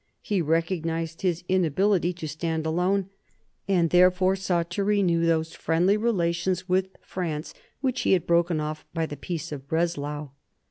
He 0.23 0.41
recognised 0.41 1.21
his 1.21 1.43
inability 1.47 2.11
to 2.13 2.27
stand 2.27 2.65
alone, 2.65 3.11
and 3.67 3.91
therefore 3.91 4.35
sought 4.35 4.71
to 4.71 4.83
renew 4.83 5.23
those 5.27 5.53
friendly 5.53 5.95
relations 5.95 6.67
with 6.67 6.87
France 7.03 7.53
which 7.81 8.01
he 8.01 8.13
had 8.13 8.25
broken 8.25 8.59
off 8.59 8.83
by 8.95 9.05
the 9.05 9.15
Peace 9.15 9.51
of 9.51 9.67
Breslau. 9.67 10.29